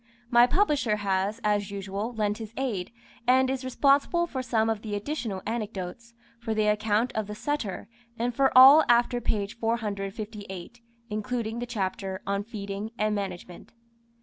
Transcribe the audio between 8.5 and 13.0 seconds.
all after page 458, including the chapter "On Feeding